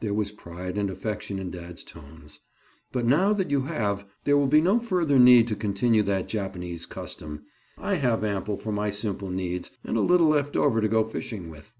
[0.00, 2.40] There was pride and affection in dad's tones.
[2.90, 6.86] "But now that you have, there will be no further need to continue that Japanese
[6.86, 7.44] custom.
[7.78, 11.50] I have ample for my simple needs and a little left over to go fishing
[11.50, 11.76] with."